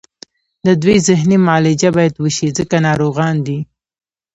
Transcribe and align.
د 0.65 0.67
دوی 0.81 0.97
ذهني 1.07 1.37
معالجه 1.45 1.89
باید 1.97 2.13
وشي 2.23 2.47
ځکه 2.57 2.75
ناروغان 2.87 3.35
دي 3.47 3.59